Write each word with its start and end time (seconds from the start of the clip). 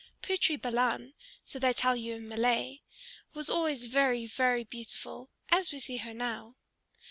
Putri 0.23 0.59
Balan, 0.59 1.13
so 1.45 1.59
they 1.59 1.73
tell 1.73 1.95
you 1.95 2.15
in 2.15 2.27
Malay, 2.27 2.79
was 3.35 3.51
always 3.51 3.85
very, 3.85 4.25
very 4.25 4.63
beautiful, 4.63 5.29
as 5.49 5.71
we 5.71 5.79
see 5.79 5.97
her 5.97 6.11
now. 6.15 6.55